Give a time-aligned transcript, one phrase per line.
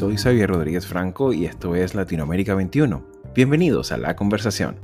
[0.00, 3.04] soy Xavier Rodríguez Franco y esto es Latinoamérica 21.
[3.34, 4.76] Bienvenidos a la conversación.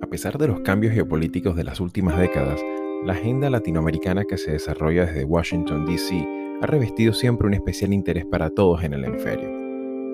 [0.00, 2.60] A pesar de los cambios geopolíticos de las últimas décadas,
[3.04, 6.24] la agenda latinoamericana que se desarrolla desde Washington, D.C.
[6.60, 9.61] ha revestido siempre un especial interés para todos en el hemisferio.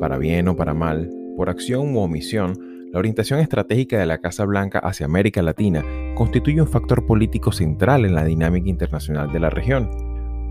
[0.01, 2.53] Para bien o para mal, por acción u omisión,
[2.93, 5.85] la orientación estratégica de la Casa Blanca hacia América Latina
[6.15, 9.91] constituye un factor político central en la dinámica internacional de la región.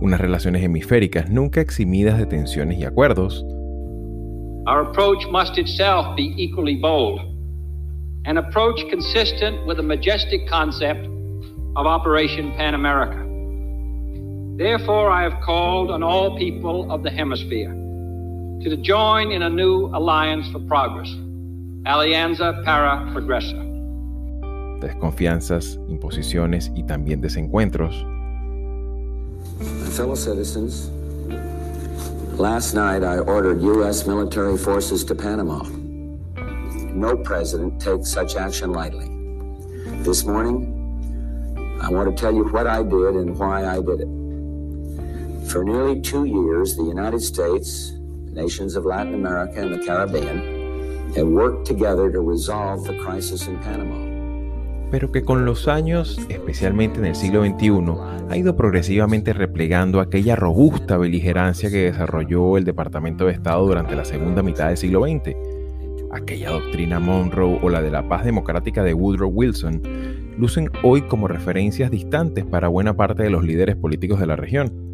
[0.02, 3.46] Unas relaciones hemisféricas nunca eximidas de tensiones y acuerdos.
[4.68, 7.22] Our approach must itself be equally bold,
[8.26, 11.08] an approach consistent with the majestic concept
[11.78, 13.26] of Operation Pan America.
[14.58, 17.87] Therefore, I have called on all people of the hemisphere
[18.62, 21.10] to join in a new alliance for progress,
[21.86, 23.64] Alianza para Progreso.
[24.82, 27.96] Desconfianzas, imposiciones y también desencuentros.
[29.60, 30.90] My fellow citizens,
[32.40, 34.06] last night I ordered U.S.
[34.06, 35.64] military forces to Panama.
[36.94, 39.08] No president takes such action lightly.
[40.04, 40.74] This morning,
[41.82, 44.08] I want to tell you what I did and why I did it.
[45.50, 47.97] For nearly two years, the United States, the
[48.38, 53.58] nations of Latin America and the Caribbean have worked together to resolve the crisis in
[53.58, 54.08] Panama.
[54.92, 57.94] pero que con los años, especialmente en el siglo XXI,
[58.30, 64.06] ha ido progresivamente replegando aquella robusta beligerancia que desarrolló el Departamento de Estado durante la
[64.06, 65.36] segunda mitad del siglo XX.
[66.12, 69.82] Aquella doctrina Monroe o la de la paz democrática de Woodrow Wilson
[70.38, 74.87] lucen hoy como referencias distantes para buena parte de los líderes políticos de la región.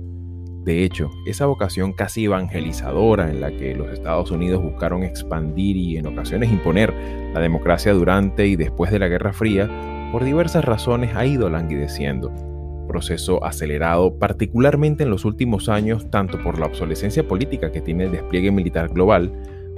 [0.64, 5.98] De hecho, esa vocación casi evangelizadora en la que los Estados Unidos buscaron expandir y
[5.98, 6.94] en ocasiones imponer
[7.34, 9.70] la democracia durante y después de la Guerra Fría,
[10.14, 12.32] por diversas razones ha ido languideciendo.
[12.88, 18.14] Proceso acelerado particularmente en los últimos años tanto por la obsolescencia política que tiene el
[18.14, 19.34] despliegue militar global,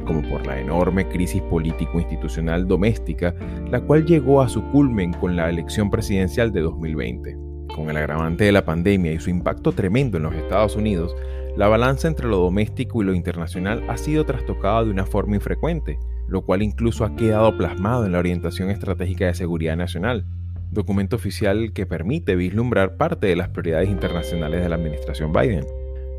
[0.05, 3.33] como por la enorme crisis político-institucional doméstica,
[3.71, 7.44] la cual llegó a su culmen con la elección presidencial de 2020.
[7.75, 11.13] Con el agravante de la pandemia y su impacto tremendo en los Estados Unidos,
[11.57, 15.99] la balanza entre lo doméstico y lo internacional ha sido trastocada de una forma infrecuente,
[16.29, 20.23] lo cual incluso ha quedado plasmado en la Orientación Estratégica de Seguridad Nacional,
[20.71, 25.65] documento oficial que permite vislumbrar parte de las prioridades internacionales de la administración Biden.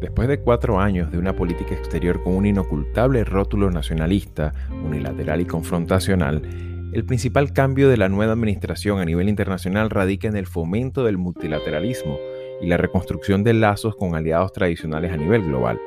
[0.02, 4.52] Después de cuatro años de una política exterior con un inocultable rótulo nacionalista,
[4.84, 6.42] unilateral y confrontacional,
[6.96, 11.18] el principal cambio de la nueva administración a nivel internacional radica en el fomento del
[11.18, 12.18] multilateralismo
[12.62, 15.78] y la reconstrucción de lazos con aliados tradicionales a nivel global.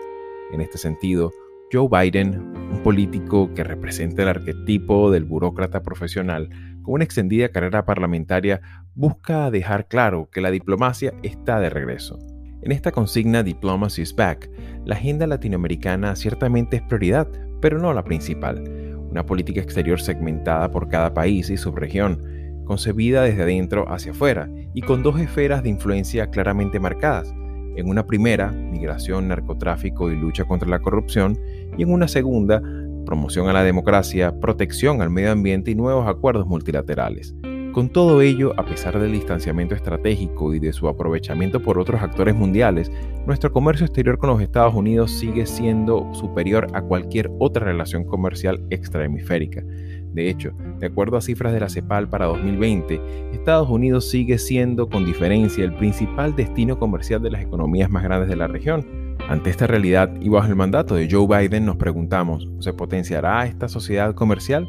[0.54, 1.32] En este sentido,
[1.74, 2.36] Joe Biden,
[2.72, 6.48] un político que representa el arquetipo del burócrata profesional
[6.84, 8.62] con una extendida carrera parlamentaria,
[8.94, 12.20] busca dejar claro que la diplomacia está de regreso.
[12.62, 14.48] En esta consigna Diplomacy is Back,
[14.86, 17.28] la agenda latinoamericana ciertamente es prioridad,
[17.62, 18.89] pero no la principal.
[19.10, 22.22] Una política exterior segmentada por cada país y subregión,
[22.66, 27.34] concebida desde adentro hacia afuera y con dos esferas de influencia claramente marcadas.
[27.76, 31.40] En una primera, migración, narcotráfico y lucha contra la corrupción,
[31.78, 32.62] y en una segunda,
[33.06, 37.34] promoción a la democracia, protección al medio ambiente y nuevos acuerdos multilaterales.
[37.80, 42.36] Con todo ello, a pesar del distanciamiento estratégico y de su aprovechamiento por otros actores
[42.36, 42.92] mundiales,
[43.26, 48.62] nuestro comercio exterior con los Estados Unidos sigue siendo superior a cualquier otra relación comercial
[48.70, 49.64] extrahemisférica.
[50.12, 53.00] De hecho, de acuerdo a cifras de la CEPAL para 2020,
[53.32, 58.28] Estados Unidos sigue siendo con diferencia el principal destino comercial de las economías más grandes
[58.28, 59.16] de la región.
[59.30, 63.70] Ante esta realidad y bajo el mandato de Joe Biden nos preguntamos, ¿se potenciará esta
[63.70, 64.68] sociedad comercial?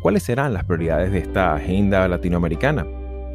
[0.00, 2.86] ¿Cuáles serán las prioridades de esta agenda latinoamericana?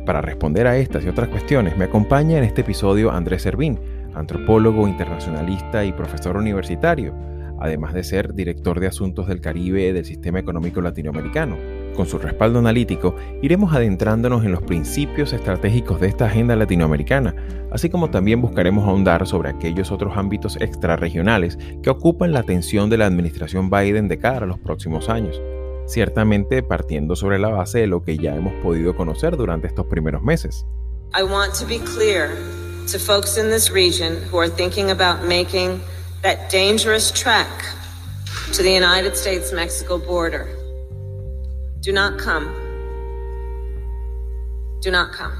[0.04, 3.80] Para responder a estas y otras cuestiones me acompaña en este episodio Andrés Servín,
[4.16, 7.14] antropólogo, internacionalista y profesor universitario,
[7.60, 11.56] además de ser director de Asuntos del Caribe del Sistema Económico Latinoamericano.
[11.96, 17.36] Con su respaldo analítico, iremos adentrándonos en los principios estratégicos de esta agenda latinoamericana,
[17.72, 22.98] así como también buscaremos ahondar sobre aquellos otros ámbitos extrarregionales que ocupan la atención de
[22.98, 25.40] la administración Biden de cara a los próximos años
[25.88, 30.22] ciertamente partiendo sobre la base de lo que ya hemos podido conocer durante estos primeros
[30.22, 30.66] meses.
[31.14, 32.30] I want to be clear
[32.92, 35.80] to folks in this region who are thinking about making
[36.22, 37.48] that dangerous trek
[38.54, 40.48] to the United States Mexico border.
[41.82, 42.48] Do not come.
[44.82, 45.34] Do not come.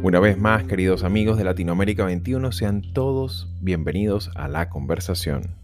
[0.00, 5.57] Una vez más, queridos amigos de Latinoamérica 21, sean todos bienvenidos a la conversación.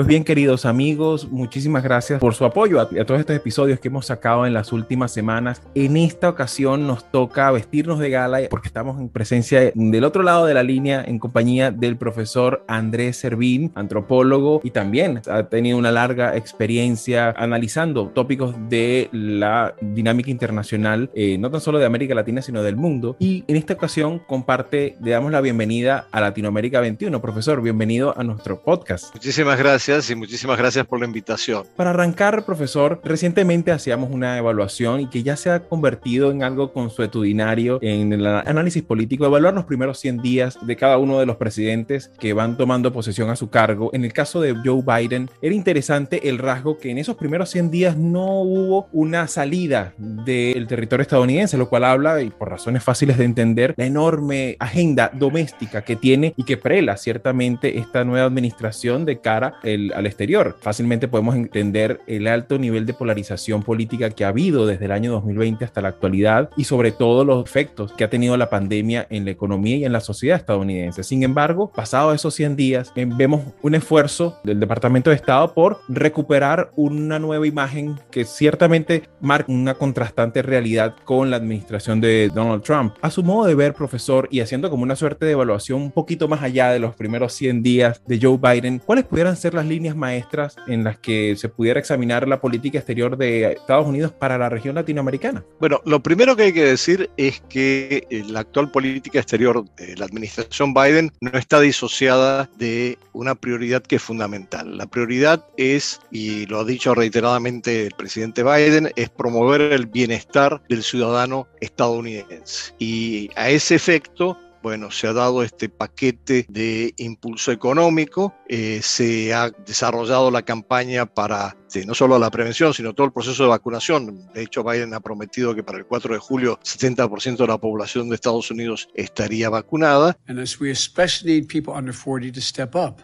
[0.00, 4.06] Pues bien, queridos amigos, muchísimas gracias por su apoyo a, todos estos episodios que hemos
[4.06, 5.60] sacado en las últimas semanas.
[5.74, 10.46] En esta ocasión nos toca vestirnos de gala porque estamos en presencia del otro lado
[10.46, 15.92] de la línea en compañía del profesor Andrés Servín, antropólogo y también ha tenido una
[15.92, 22.40] larga experiencia analizando tópicos de la dinámica internacional, eh, no tan solo de América Latina,
[22.40, 23.16] sino del mundo.
[23.18, 27.20] Y en esta ocasión comparte, le damos la bienvenida a Latinoamérica 21.
[27.20, 29.14] Profesor, bienvenido a nuestro podcast.
[29.14, 31.64] Muchísimas gracias y muchísimas gracias por la invitación.
[31.74, 36.72] Para arrancar, profesor, recientemente hacíamos una evaluación y que ya se ha convertido en algo
[36.72, 41.36] consuetudinario en el análisis político, evaluar los primeros 100 días de cada uno de los
[41.36, 43.90] presidentes que van tomando posesión a su cargo.
[43.92, 47.70] En el caso de Joe Biden, era interesante el rasgo que en esos primeros 100
[47.72, 53.18] días no hubo una salida del territorio estadounidense, lo cual habla, y por razones fáciles
[53.18, 59.04] de entender, la enorme agenda doméstica que tiene y que prela ciertamente esta nueva administración
[59.04, 60.56] de cara al exterior.
[60.60, 65.12] Fácilmente podemos entender el alto nivel de polarización política que ha habido desde el año
[65.12, 69.24] 2020 hasta la actualidad y sobre todo los efectos que ha tenido la pandemia en
[69.24, 71.02] la economía y en la sociedad estadounidense.
[71.02, 75.80] Sin embargo, pasados esos 100 días, eh, vemos un esfuerzo del Departamento de Estado por
[75.88, 82.62] recuperar una nueva imagen que ciertamente marca una contrastante realidad con la administración de Donald
[82.62, 82.94] Trump.
[83.00, 86.28] A su modo de ver, profesor, y haciendo como una suerte de evaluación un poquito
[86.28, 89.96] más allá de los primeros 100 días de Joe Biden, ¿cuáles pudieran ser las líneas
[89.96, 94.48] maestras en las que se pudiera examinar la política exterior de Estados Unidos para la
[94.48, 95.44] región latinoamericana?
[95.58, 100.04] Bueno, lo primero que hay que decir es que la actual política exterior de la
[100.04, 104.76] administración Biden no está disociada de una prioridad que es fundamental.
[104.76, 110.62] La prioridad es, y lo ha dicho reiteradamente el presidente Biden, es promover el bienestar
[110.68, 112.74] del ciudadano estadounidense.
[112.78, 119.32] Y a ese efecto, bueno, se ha dado este paquete de impulso económico, eh, se
[119.32, 124.28] ha desarrollado la campaña para no solo la prevención, sino todo el proceso de vacunación.
[124.34, 128.08] De hecho, Biden ha prometido que para el 4 de julio 70% de la población
[128.08, 130.16] de Estados Unidos estaría vacunada.
[130.28, 133.02] And we especially need people under 40 to step up.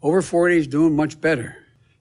[0.00, 1.56] Over 40 is doing much better.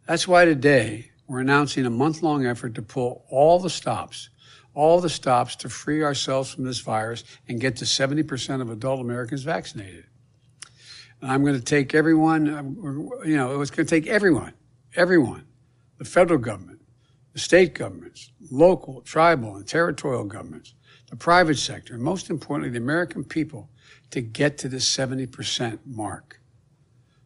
[0.08, 4.30] That's why today we're announcing a month-long effort to pull all the stops
[4.76, 9.00] all the stops to free ourselves from this virus and get to 70% of adult
[9.00, 10.06] Americans vaccinated.
[11.22, 12.46] And I'm going to take everyone,
[13.26, 14.54] you know, it's going to take everyone,
[14.96, 15.46] everyone,
[15.98, 16.82] the federal government,
[17.34, 20.76] the state governments, local, tribal, and territorial governments,
[21.10, 23.70] the private sector, and most importantly, the American people
[24.12, 26.42] to get to this 70% mark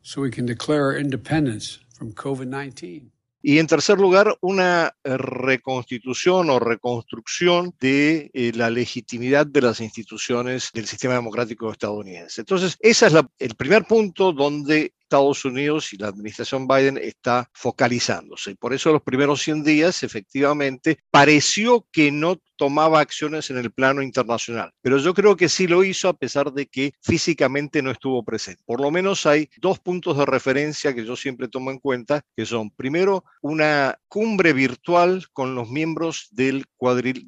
[0.02, 3.12] so we can declare our independence from COVID 19.
[3.42, 9.80] Y en tercer lugar, una eh, reconstitución o reconstrucción de eh, la legitimidad de las
[9.80, 12.42] instituciones del sistema democrático estadounidense.
[12.42, 18.56] Entonces, ese es el primer punto donde Estados Unidos y la administración Biden está focalizándose.
[18.56, 24.04] Por eso los primeros 100 días, efectivamente, pareció que no tomaba acciones en el plano
[24.04, 28.24] internacional, pero yo creo que sí lo hizo a pesar de que físicamente no estuvo
[28.24, 28.62] presente.
[28.66, 32.46] Por lo menos hay dos puntos de referencia que yo siempre tomo en cuenta, que
[32.46, 36.66] son, primero, una cumbre virtual con los miembros del,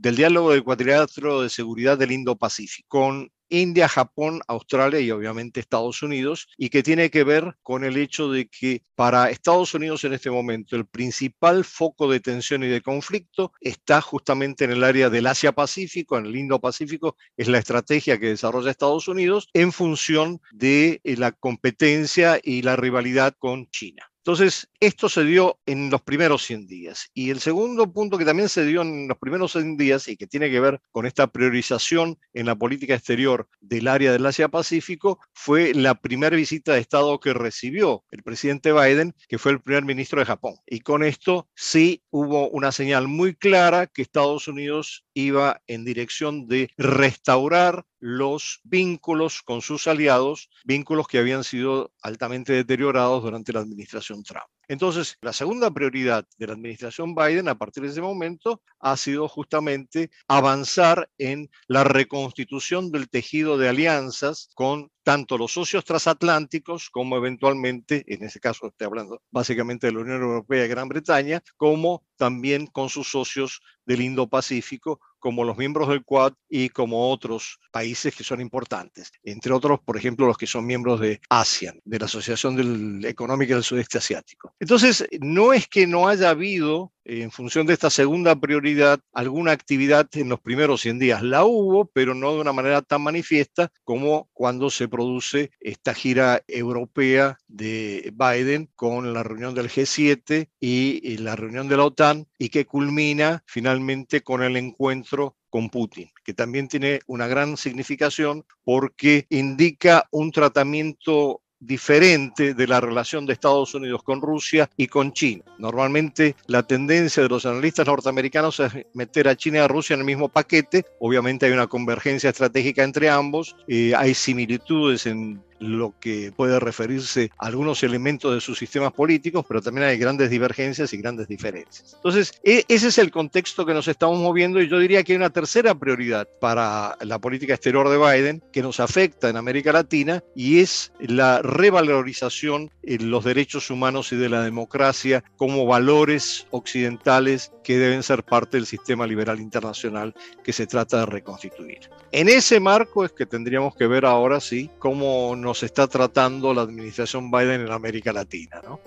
[0.02, 6.70] diálogo del cuadrilátero de seguridad del Indo-Pacífico, India, Japón, Australia y obviamente Estados Unidos, y
[6.70, 10.76] que tiene que ver con el hecho de que para Estados Unidos en este momento
[10.76, 16.18] el principal foco de tensión y de conflicto está justamente en el área del Asia-Pacífico,
[16.18, 21.32] en el Indo-Pacífico, es la estrategia que desarrolla Estados Unidos en función de eh, la
[21.32, 24.11] competencia y la rivalidad con China.
[24.24, 27.10] Entonces, esto se dio en los primeros 100 días.
[27.16, 30.28] Y el segundo punto que también se dio en los primeros 100 días y que
[30.28, 35.74] tiene que ver con esta priorización en la política exterior del área del Asia-Pacífico fue
[35.74, 40.20] la primera visita de Estado que recibió el presidente Biden, que fue el primer ministro
[40.20, 40.54] de Japón.
[40.68, 46.48] Y con esto sí hubo una señal muy clara que Estados Unidos iba en dirección
[46.48, 53.60] de restaurar los vínculos con sus aliados, vínculos que habían sido altamente deteriorados durante la
[53.60, 54.48] administración Trump.
[54.68, 59.28] Entonces, la segunda prioridad de la administración Biden a partir de ese momento ha sido
[59.28, 67.18] justamente avanzar en la reconstitución del tejido de alianzas con tanto los socios transatlánticos como
[67.18, 72.06] eventualmente, en ese caso estoy hablando básicamente de la Unión Europea y Gran Bretaña, como
[72.18, 78.14] también con sus socios del Indo-Pacífico, como los miembros del Quad y como otros países
[78.14, 79.12] que son importantes.
[79.24, 83.64] Entre otros, por ejemplo, los que son miembros de ASEAN, de la Asociación Económica del
[83.64, 84.54] Sudeste Asiático.
[84.60, 90.08] Entonces, no es que no haya habido en función de esta segunda prioridad, alguna actividad
[90.14, 91.24] en los primeros 100 días.
[91.24, 96.42] La hubo, pero no de una manera tan manifiesta como cuando se produce esta gira
[96.48, 102.50] europea de Biden con la reunión del G7 y la reunión de la OTAN y
[102.50, 109.28] que culmina finalmente con el encuentro con Putin, que también tiene una gran significación porque
[109.30, 115.44] indica un tratamiento diferente de la relación de Estados Unidos con Rusia y con China.
[115.60, 120.02] Normalmente la tendencia de los analistas norteamericanos es meter a China y a Rusia en
[120.02, 120.86] el mismo paquete.
[121.00, 127.32] Obviamente hay una convergencia estratégica entre ambos, eh, hay similitudes en lo que puede referirse
[127.38, 131.94] a algunos elementos de sus sistemas políticos, pero también hay grandes divergencias y grandes diferencias.
[131.96, 135.18] Entonces, e, ese es el contexto que nos estamos moviendo y yo diría que hay
[135.18, 140.24] una tercera prioridad para la política exterior de Biden que nos afecta en América Latina
[140.36, 147.52] y es la revalorización de los derechos humanos y de la democracia como valores occidentales
[147.64, 150.14] que deben ser parte del sistema liberal internacional
[150.44, 151.90] que se trata de reconstituir.
[152.12, 156.64] En ese marco es que tendríamos que ver ahora sí cómo nos está tratando la
[156.64, 158.62] administración Biden en América Latina.
[158.64, 158.80] ¿no?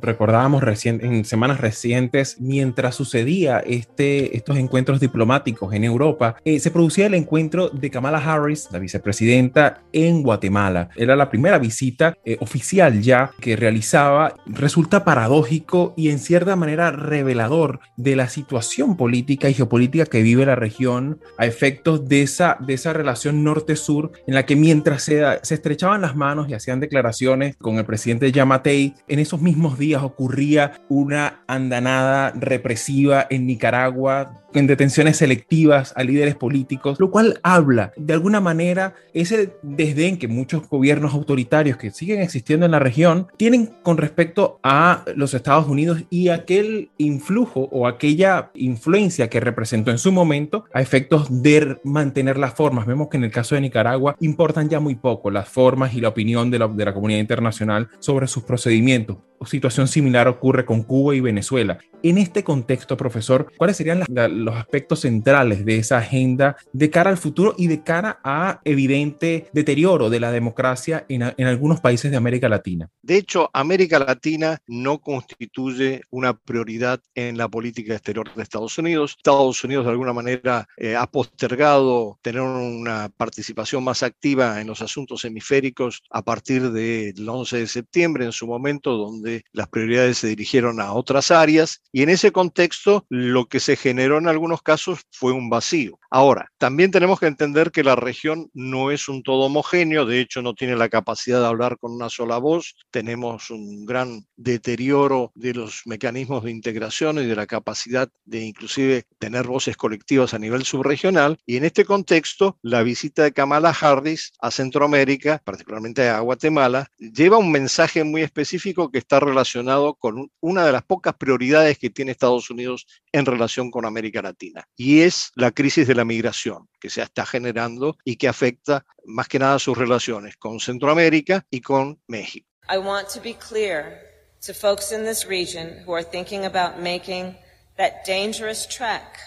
[0.00, 7.06] Recordábamos en semanas recientes, mientras sucedía este, estos encuentros diplomáticos en Europa, eh, se producía
[7.06, 10.90] el encuentro de Kamala Harris, la vicepresidenta, en Guatemala.
[10.96, 14.34] Era la primera visita eh, oficial ya que realizaba.
[14.46, 20.46] Resulta paradójico y en cierta manera revelador de la situación política y geopolítica que vive
[20.46, 25.22] la región a efectos de esa, de esa relación norte-sur en la que mientras se,
[25.42, 29.87] se estrechaban las manos y hacían declaraciones con el presidente Yamatei, en esos mismos días
[29.94, 37.92] ocurría una andanada represiva en Nicaragua en detenciones selectivas a líderes políticos, lo cual habla
[37.96, 43.28] de alguna manera ese desdén que muchos gobiernos autoritarios que siguen existiendo en la región
[43.36, 49.90] tienen con respecto a los Estados Unidos y aquel influjo o aquella influencia que representó
[49.90, 52.86] en su momento a efectos de mantener las formas.
[52.86, 56.08] Vemos que en el caso de Nicaragua importan ya muy poco las formas y la
[56.08, 59.18] opinión de la, de la comunidad internacional sobre sus procedimientos.
[59.46, 61.78] Situación similar ocurre con Cuba y Venezuela.
[62.02, 67.10] En este contexto, profesor, ¿cuáles serían las, los aspectos centrales de esa agenda de cara
[67.10, 72.10] al futuro y de cara a evidente deterioro de la democracia en, en algunos países
[72.10, 72.88] de América Latina?
[73.02, 79.14] De hecho, América Latina no constituye una prioridad en la política exterior de Estados Unidos.
[79.16, 84.82] Estados Unidos de alguna manera eh, ha postergado tener una participación más activa en los
[84.82, 90.28] asuntos hemisféricos a partir del 11 de septiembre, en su momento, donde las prioridades se
[90.28, 91.82] dirigieron a otras áreas.
[91.92, 95.98] Y en ese contexto, lo que se generó en algunos casos fue un vacío.
[96.10, 100.42] Ahora, también tenemos que entender que la región no es un todo homogéneo, de hecho
[100.42, 105.54] no tiene la capacidad de hablar con una sola voz, tenemos un gran deterioro de
[105.54, 110.64] los mecanismos de integración y de la capacidad de inclusive tener voces colectivas a nivel
[110.64, 116.90] subregional, y en este contexto la visita de Kamala Harris a Centroamérica, particularmente a Guatemala,
[116.98, 121.90] lleva un mensaje muy específico que está relacionado con una de las pocas prioridades que
[121.90, 126.68] tiene Estados Unidos en relación con América Latina, y es la crisis de la migración
[126.80, 131.60] que se está generando y que afecta más que nada sus relaciones con Centroamérica y
[131.60, 132.48] con México.
[132.70, 134.00] I want to be clear
[134.46, 137.34] to folks in this region who are thinking about making
[137.76, 139.18] that dangerous trek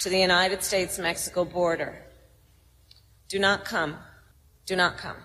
[0.00, 1.94] to the United States-Mexico border.
[3.28, 3.96] Do not come.
[4.66, 5.16] Do not come.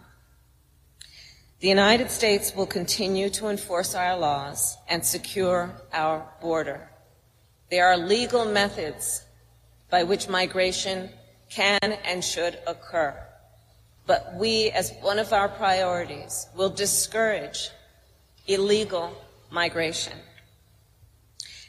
[1.60, 6.92] The United States will continue to enforce our laws and secure our border.
[7.76, 9.26] There are legal methods
[9.92, 11.10] by which migration
[11.50, 13.14] can and should occur.
[14.08, 17.70] But we, as one of our priorities, will discourage
[18.48, 19.12] illegal
[19.52, 20.18] migration.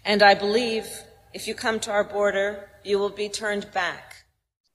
[0.04, 0.86] And I believe
[1.34, 4.14] if you come to our border, you will be turned back.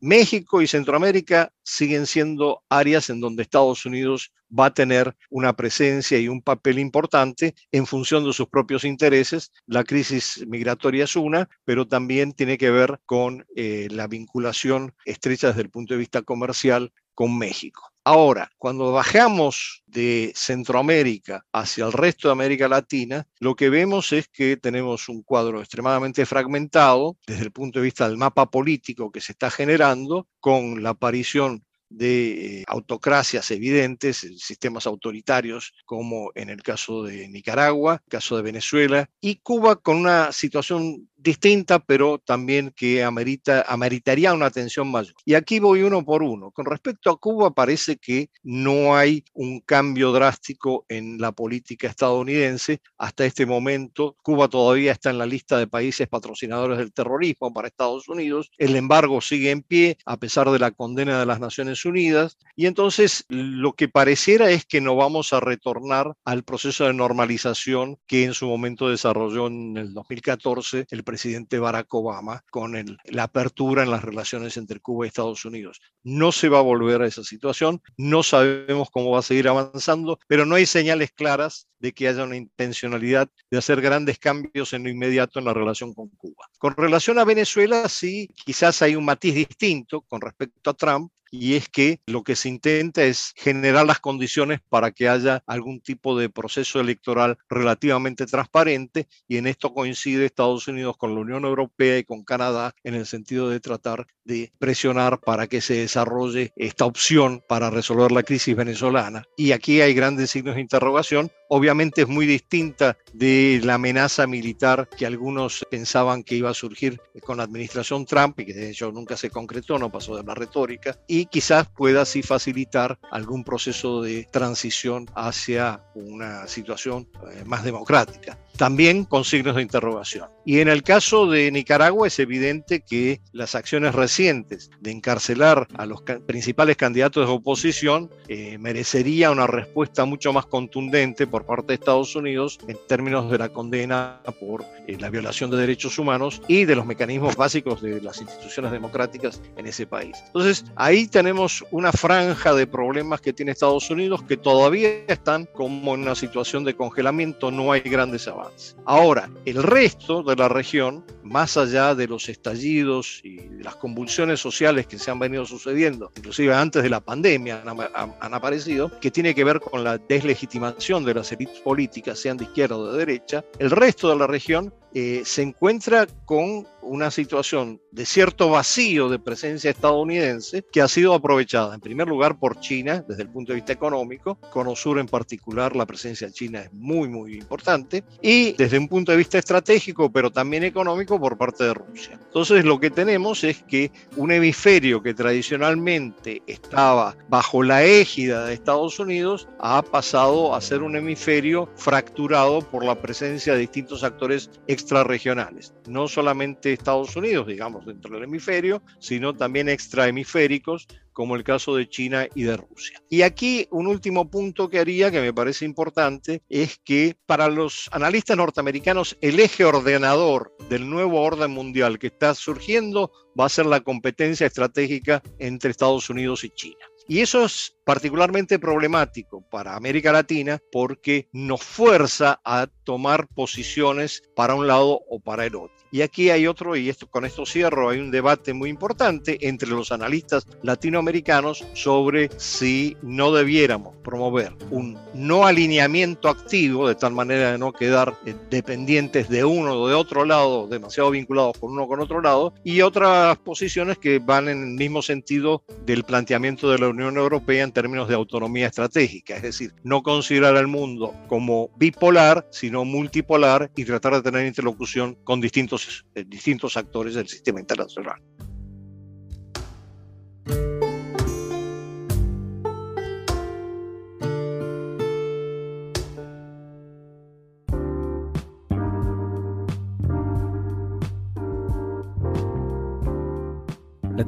[0.01, 6.20] México y Centroamérica siguen siendo áreas en donde Estados Unidos va a tener una presencia
[6.20, 9.51] y un papel importante en función de sus propios intereses.
[9.65, 15.48] La crisis migratoria es una, pero también tiene que ver con eh, la vinculación estrecha
[15.48, 17.91] desde el punto de vista comercial con México.
[18.03, 24.27] Ahora, cuando bajamos de Centroamérica hacia el resto de América Latina, lo que vemos es
[24.27, 29.22] que tenemos un cuadro extremadamente fragmentado desde el punto de vista del mapa político que
[29.22, 36.50] se está generando, con la aparición de eh, autocracias evidentes, eh, sistemas autoritarios, como en
[36.50, 42.20] el caso de Nicaragua, el caso de Venezuela, y Cuba con una situación distinta, pero
[42.20, 45.13] también que amerita, ameritaría una atención mayor.
[45.25, 46.51] Y aquí voy uno por uno.
[46.51, 52.82] Con respecto a Cuba, parece que no hay un cambio drástico en la política estadounidense.
[52.98, 57.68] Hasta este momento, Cuba todavía está en la lista de países patrocinadores del terrorismo para
[57.68, 58.51] Estados Unidos.
[58.58, 62.38] El embargo sigue en pie a pesar de la condena de las Naciones Unidas.
[62.56, 67.98] Y entonces lo que pareciera es que no vamos a retornar al proceso de normalización
[68.08, 73.84] que en su momento desarrolló en el 2014 el presidente Barack Obama con la apertura
[73.84, 75.82] en las relaciones entre Cuba y Estados Unidos.
[76.03, 80.20] No se va a volver a esa situación, no sabemos cómo va a seguir avanzando,
[80.25, 84.84] pero no hay señales claras de que haya una intencionalidad de hacer grandes cambios en
[84.84, 86.48] lo inmediato en la relación con Cuba.
[86.58, 91.55] Con relación a Venezuela, sí, quizás hay un matiz distinto con respecto a Trump, y
[91.55, 96.17] es que lo que se intenta es generar las condiciones para que haya algún tipo
[96.17, 101.97] de proceso electoral relativamente transparente y en esto coincide Estados Unidos con la Unión Europea
[101.97, 106.85] y con Canadá en el sentido de tratar de presionar para que se desarrolle esta
[106.85, 109.23] opción para resolver la crisis venezolana.
[109.38, 111.31] Y aquí hay grandes signos de interrogación.
[111.50, 117.01] Obviamente es muy distinta de la amenaza militar que algunos pensaban que iba a surgir
[117.23, 120.35] con la administración Trump y que de hecho nunca se concretó, no pasó de la
[120.35, 120.97] retórica.
[121.07, 128.38] Y quizás pueda así facilitar algún proceso de transición hacia una situación eh, más democrática
[128.58, 130.29] también con signos de interrogación.
[130.46, 135.86] Y en el caso de Nicaragua es evidente que las acciones recientes de encarcelar a
[135.86, 141.74] los principales candidatos de oposición eh, merecería una respuesta mucho más contundente por parte de
[141.75, 146.65] Estados Unidos en términos de la condena por eh, la violación de derechos humanos y
[146.65, 150.17] de los mecanismos básicos de las instituciones democráticas en ese país.
[150.27, 155.96] Entonces, ahí tenemos una franja de problemas que tiene Estados Unidos que todavía están como
[155.96, 158.50] en una situación de congelamiento, no hay grandes avances.
[158.86, 164.88] Ahora, el resto de la región, más allá de los estallidos y las convulsiones sociales
[164.88, 169.35] que se han venido sucediendo, inclusive antes de la pandemia han, han aparecido, que tiene
[169.35, 173.44] que ver con la deslegitimación de las élites políticas, sean de izquierda o de derecha,
[173.59, 179.20] el resto de la región eh, se encuentra con una situación de cierto vacío de
[179.20, 183.58] presencia estadounidense que ha sido aprovechada en primer lugar por China desde el punto de
[183.58, 188.77] vista económico, con Osur en particular la presencia china es muy muy importante y desde
[188.77, 192.20] un punto de vista estratégico pero también económico por parte de Rusia.
[192.22, 198.54] Entonces lo que tenemos es que un hemisferio que tradicionalmente estaba bajo la égida de
[198.54, 204.50] Estados Unidos ha pasado a ser un hemisferio fracturado por la presencia de distintos actores
[204.81, 211.75] extrarregionales, no solamente Estados Unidos, digamos, dentro del hemisferio, sino también extrahemisféricos, como el caso
[211.75, 213.01] de China y de Rusia.
[213.09, 217.89] Y aquí un último punto que haría, que me parece importante, es que para los
[217.91, 223.65] analistas norteamericanos el eje ordenador del nuevo orden mundial que está surgiendo va a ser
[223.65, 226.91] la competencia estratégica entre Estados Unidos y China.
[227.07, 234.55] Y eso es particularmente problemático para América Latina porque nos fuerza a tomar posiciones para
[234.55, 235.80] un lado o para el otro.
[235.92, 239.70] Y aquí hay otro, y esto, con esto cierro, hay un debate muy importante entre
[239.70, 247.51] los analistas latinoamericanos sobre si no debiéramos promover un no alineamiento activo, de tal manera
[247.51, 251.84] de no quedar eh, dependientes de uno o de otro lado, demasiado vinculados con uno
[251.84, 256.72] o con otro lado, y otras posiciones que van en el mismo sentido del planteamiento
[256.72, 261.14] de la Unión Europea en términos de autonomía estratégica, es decir, no considerar al mundo
[261.27, 265.80] como bipolar, sino multipolar y tratar de tener interlocución con distintos
[266.15, 268.22] eh, distintos actores del sistema internacional.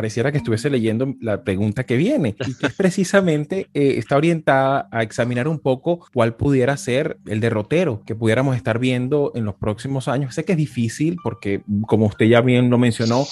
[0.00, 4.88] Pareciera que estuviese leyendo la pregunta que viene, y que es precisamente eh, está orientada
[4.90, 9.56] a examinar un poco cuál pudiera ser el derrotero que pudiéramos estar viendo en los
[9.56, 10.34] próximos años.
[10.34, 13.26] Sé que es difícil porque, como usted ya bien lo mencionó,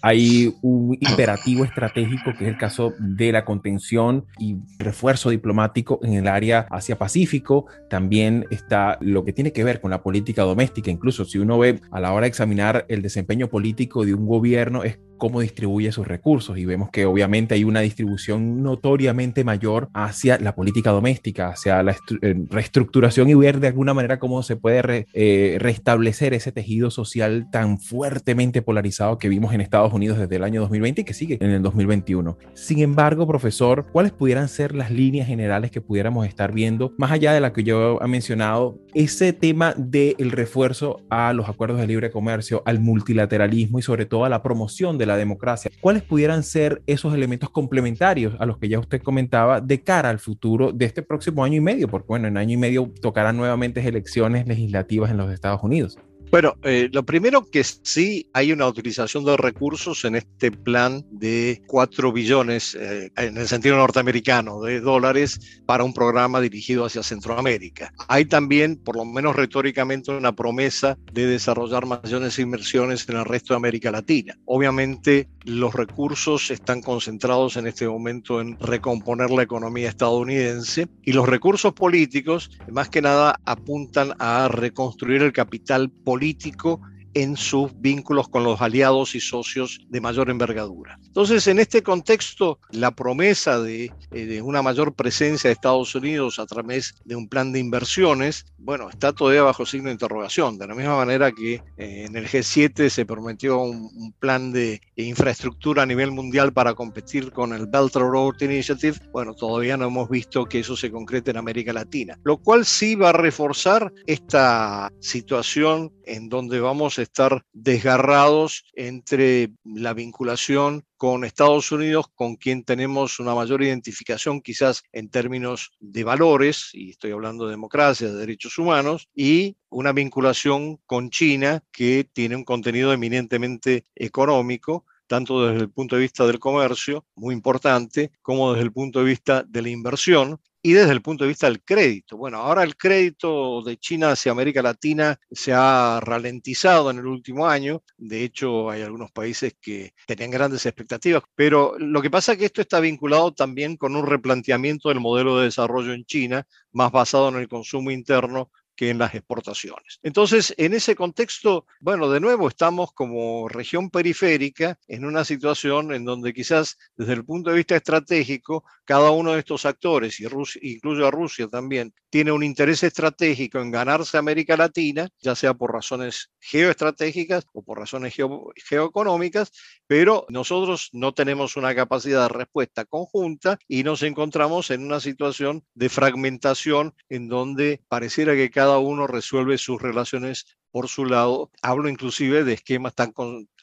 [0.00, 6.12] hay un imperativo estratégico que es el caso de la contención y refuerzo diplomático en
[6.12, 7.66] el área Asia-Pacífico.
[7.90, 10.88] También está lo que tiene que ver con la política doméstica.
[10.88, 14.84] Incluso si uno ve a la hora de examinar el desempeño político de un gobierno,
[14.84, 20.36] es cómo distribuye sus recursos y vemos que obviamente hay una distribución notoriamente mayor hacia
[20.40, 25.06] la política doméstica, hacia la eh, reestructuración y ver de alguna manera cómo se puede
[25.12, 30.42] eh, restablecer ese tejido social tan fuertemente polarizado que vimos en Estados Unidos desde el
[30.42, 32.36] año 2020 y que sigue en el 2021.
[32.54, 37.32] Sin embargo, profesor, ¿cuáles pudieran ser las líneas generales que pudiéramos estar viendo, más allá
[37.32, 42.10] de la que yo he mencionado, ese tema del refuerzo a los acuerdos de libre
[42.10, 45.70] comercio, al multilateralismo y sobre todo a la promoción de la democracia.
[45.80, 50.18] ¿Cuáles pudieran ser esos elementos complementarios a los que ya usted comentaba de cara al
[50.18, 51.88] futuro de este próximo año y medio?
[51.88, 55.98] Porque bueno, en año y medio tocarán nuevamente elecciones legislativas en los Estados Unidos.
[56.32, 61.60] Bueno, eh, lo primero que sí hay una utilización de recursos en este plan de
[61.66, 67.92] 4 billones, eh, en el sentido norteamericano, de dólares para un programa dirigido hacia Centroamérica.
[68.08, 73.52] Hay también, por lo menos retóricamente, una promesa de desarrollar mayores inversiones en el resto
[73.52, 74.34] de América Latina.
[74.46, 81.28] Obviamente, los recursos están concentrados en este momento en recomponer la economía estadounidense y los
[81.28, 86.80] recursos políticos, más que nada, apuntan a reconstruir el capital político
[87.14, 90.98] en sus vínculos con los aliados y socios de mayor envergadura.
[91.06, 96.46] Entonces, en este contexto, la promesa de, eh, una mayor presencia de Estados Unidos a
[96.46, 100.74] través de un plan de inversiones, bueno, está todavía bajo signo de interrogación, de la
[100.74, 106.12] misma manera que eh, en el G7 se prometió un, plan de infraestructura a nivel
[106.12, 110.76] mundial para competir con el Belt Road Initiative, bueno, todavía no hemos visto que eso
[110.76, 116.60] se concrete en América Latina, lo cual sí va a reforzar esta situación en donde
[116.60, 123.62] vamos a estar desgarrados entre la vinculación con Estados Unidos, con quien tenemos una mayor
[123.62, 129.56] identificación quizás en términos de valores, y estoy hablando de democracia, de derechos humanos, y
[129.68, 136.02] una vinculación con China que tiene un contenido eminentemente económico, tanto desde el punto de
[136.02, 140.72] vista del comercio, muy importante, como desde el punto de vista de la inversión, y
[140.72, 142.16] desde el punto de vista del crédito.
[142.16, 147.48] Bueno, ahora el crédito de China hacia América Latina se ha ralentizado en el último
[147.48, 147.82] año.
[147.96, 152.44] De hecho, hay algunos países que tenían grandes expectativas, pero lo que pasa es que
[152.44, 157.28] esto está vinculado también con un replanteamiento del modelo de desarrollo en China, más basado
[157.30, 159.98] en el consumo interno que en las exportaciones.
[160.02, 166.04] Entonces, en ese contexto, bueno, de nuevo estamos como región periférica en una situación en
[166.04, 170.60] donde quizás desde el punto de vista estratégico, cada uno de estos actores, y Rusia,
[170.64, 175.72] incluyo a Rusia también, tiene un interés estratégico en ganarse América Latina, ya sea por
[175.72, 178.14] razones geoestratégicas o por razones
[178.56, 179.52] geoeconómicas,
[179.92, 185.64] pero nosotros no tenemos una capacidad de respuesta conjunta y nos encontramos en una situación
[185.74, 191.50] de fragmentación en donde pareciera que cada uno resuelve sus relaciones por su lado.
[191.60, 193.12] Hablo inclusive de esquemas tan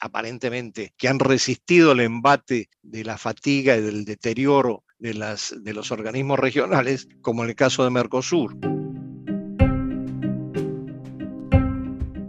[0.00, 5.90] aparentemente que han resistido el embate de la fatiga y del deterioro de, de los
[5.90, 8.56] organismos regionales, como en el caso de Mercosur.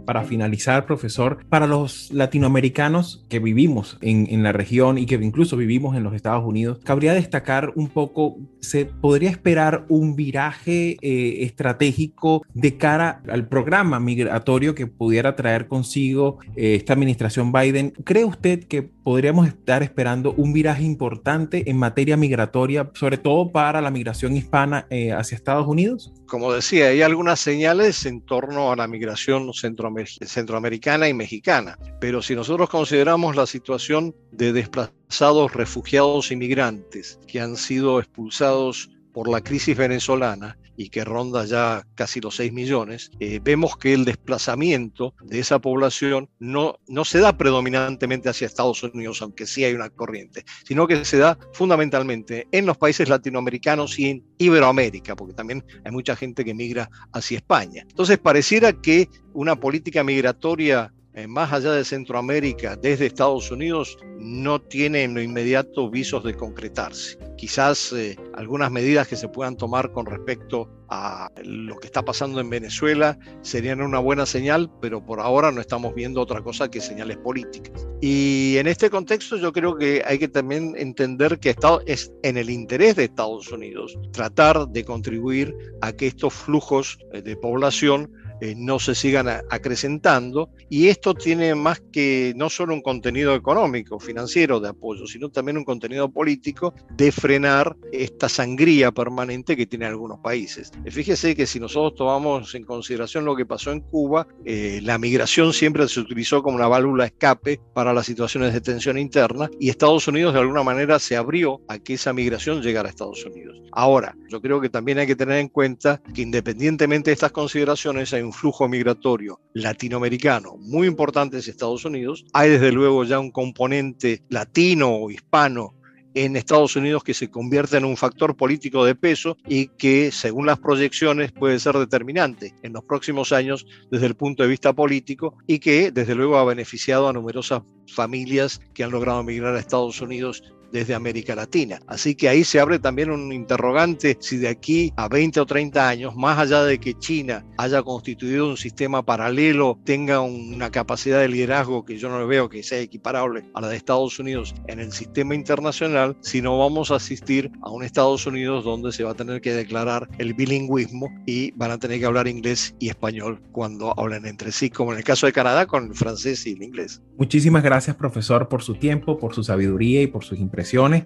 [0.04, 5.96] Para finalizar, profesor, para los latinoamericanos que vivimos en, la región y que incluso vivimos
[5.96, 12.42] en los Estados Unidos, cabría destacar un poco, ¿se podría esperar un viraje eh, estratégico
[12.54, 17.90] de cara al programa migratorio que pudiera traer consigo eh, esta administración Biden?
[18.04, 23.80] ¿Cree usted que podríamos estar esperando un viraje importante en materia migratoria, sobre todo para
[23.80, 26.12] la migración hispana eh, hacia Estados Unidos?
[26.26, 32.34] Como decía, hay algunas señales en torno a la migración centroamericana y mexicana, pero si
[32.34, 39.42] nosotros consideramos la situación de desplazados, refugiados y migrantes que han sido expulsados por la
[39.42, 45.14] crisis venezolana, y que ronda ya casi los 6 millones, eh, vemos que el desplazamiento
[45.22, 49.90] de esa población no, no se da predominantemente hacia Estados Unidos, aunque sí hay una
[49.90, 55.64] corriente, sino que se da fundamentalmente en los países latinoamericanos y en Iberoamérica, porque también
[55.84, 57.84] hay mucha gente que migra hacia España.
[57.88, 60.92] Entonces pareciera que una política migratoria
[61.28, 67.18] más allá de Centroamérica, desde Estados Unidos, no tiene en lo inmediato visos de concretarse.
[67.36, 72.38] Quizás eh, algunas medidas que se puedan tomar con respecto a lo que está pasando
[72.40, 76.80] en Venezuela serían una buena señal, pero por ahora no estamos viendo otra cosa que
[76.80, 77.86] señales políticas.
[78.00, 82.50] Y en este contexto yo creo que hay que también entender que es en el
[82.50, 88.56] interés de Estados Unidos tratar de contribuir a que estos flujos eh, de población eh,
[88.56, 90.50] no se sigan acrecentando.
[90.68, 95.58] Y esto tiene más que no solo un contenido económico, financiero de apoyo, sino también
[95.58, 100.72] un contenido político de frenar esta sangría permanente que tienen algunos países.
[100.84, 104.98] Eh, fíjese que si nosotros tomamos en consideración lo que pasó en Cuba, eh, la
[104.98, 109.68] migración siempre se utilizó como una válvula escape para las situaciones de tensión interna y
[109.68, 113.62] Estados Unidos de alguna manera se abrió a que esa migración llegara a Estados Unidos.
[113.72, 118.12] Ahora, yo creo que también hay que tener en cuenta que independientemente de estas consideraciones
[118.12, 122.24] hay un flujo migratorio latinoamericano muy importante en Estados Unidos.
[122.32, 125.74] Hay desde luego ya un componente latino o hispano
[126.14, 130.46] en Estados Unidos que se convierte en un factor político de peso y que, según
[130.46, 135.36] las proyecciones, puede ser determinante en los próximos años desde el punto de vista político
[135.46, 140.00] y que, desde luego, ha beneficiado a numerosas familias que han logrado migrar a Estados
[140.00, 140.42] Unidos
[140.72, 141.80] desde América Latina.
[141.86, 145.88] Así que ahí se abre también un interrogante si de aquí a 20 o 30
[145.88, 151.28] años, más allá de que China haya constituido un sistema paralelo, tenga una capacidad de
[151.28, 154.92] liderazgo que yo no veo que sea equiparable a la de Estados Unidos en el
[154.92, 159.14] sistema internacional, si no vamos a asistir a un Estados Unidos donde se va a
[159.14, 163.98] tener que declarar el bilingüismo y van a tener que hablar inglés y español cuando
[163.98, 167.02] hablen entre sí, como en el caso de Canadá con el francés y el inglés.
[167.18, 170.38] Muchísimas gracias, profesor, por su tiempo, por su sabiduría y por sus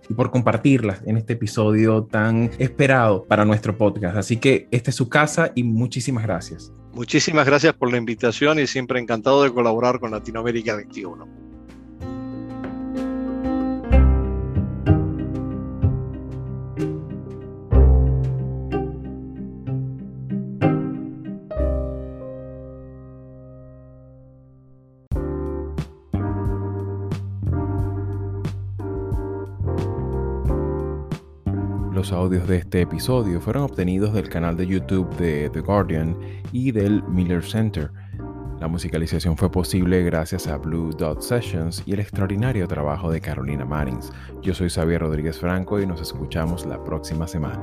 [0.09, 4.16] y por compartirlas en este episodio tan esperado para nuestro podcast.
[4.16, 6.73] Así que esta es su casa y muchísimas gracias.
[6.92, 11.46] Muchísimas gracias por la invitación y siempre encantado de colaborar con Latinoamérica 21.
[32.07, 36.16] Los audios de este episodio fueron obtenidos del canal de YouTube de The Guardian
[36.53, 37.90] y del Miller Center.
[38.61, 43.64] La musicalización fue posible gracias a Blue Dot Sessions y el extraordinario trabajo de Carolina
[43.64, 44.12] Marins.
[44.40, 47.59] Yo soy Xavier Rodríguez Franco y nos escuchamos la próxima semana.